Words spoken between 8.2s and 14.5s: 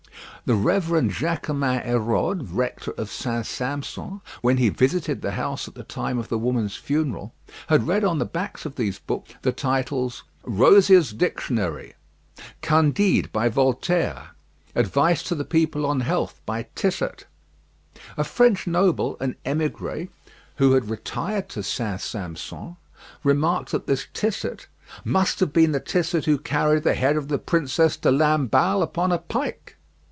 backs of these books the titles Rosier's Dictionary, Candide, by Voltaire,